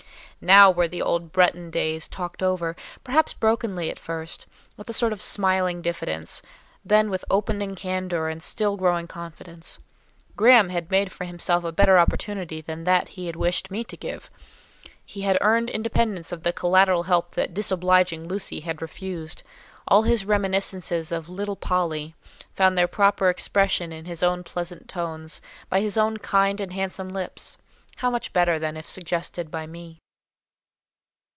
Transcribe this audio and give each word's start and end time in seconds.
Now 0.43 0.71
were 0.71 0.87
the 0.87 1.03
old 1.03 1.31
Bretton 1.31 1.69
days 1.69 2.07
talked 2.07 2.41
over; 2.41 2.75
perhaps 3.03 3.31
brokenly 3.31 3.91
at 3.91 3.99
first, 3.99 4.47
with 4.75 4.89
a 4.89 4.91
sort 4.91 5.13
of 5.13 5.21
smiling 5.21 5.83
diffidence, 5.83 6.41
then 6.83 7.11
with 7.11 7.23
opening 7.29 7.75
candour 7.75 8.27
and 8.27 8.41
still 8.41 8.75
growing 8.75 9.05
confidence. 9.07 9.77
Graham 10.35 10.69
had 10.69 10.89
made 10.89 11.11
for 11.11 11.25
himself 11.25 11.63
a 11.63 11.71
better 11.71 11.99
opportunity 11.99 12.59
than 12.59 12.85
that 12.85 13.09
he 13.09 13.27
had 13.27 13.35
wished 13.35 13.69
me 13.69 13.83
to 13.83 13.95
give; 13.95 14.31
he 15.05 15.21
had 15.21 15.37
earned 15.41 15.69
independence 15.69 16.31
of 16.31 16.41
the 16.41 16.51
collateral 16.51 17.03
help 17.03 17.35
that 17.35 17.53
disobliging 17.53 18.27
Lucy 18.27 18.61
had 18.61 18.81
refused; 18.81 19.43
all 19.87 20.01
his 20.01 20.25
reminiscences 20.25 21.11
of 21.11 21.29
"little 21.29 21.55
Polly" 21.55 22.15
found 22.55 22.75
their 22.75 22.87
proper 22.87 23.29
expression 23.29 23.91
in 23.91 24.05
his 24.05 24.23
own 24.23 24.43
pleasant 24.43 24.87
tones, 24.89 25.39
by 25.69 25.81
his 25.81 25.99
own 25.99 26.17
kind 26.17 26.59
and 26.59 26.73
handsome 26.73 27.09
lips; 27.09 27.59
how 27.97 28.09
much 28.09 28.33
better 28.33 28.57
than 28.57 28.75
if 28.75 28.89
suggested 28.89 29.51
by 29.51 29.67
me. 29.67 29.99